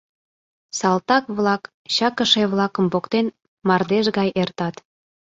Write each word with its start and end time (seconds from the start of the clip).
Салтак-влак, 0.79 1.63
чакыше-влакым 1.95 2.85
поктен, 2.93 3.25
мардеж 3.67 4.05
гай 4.17 4.29
эртат. 4.41 4.75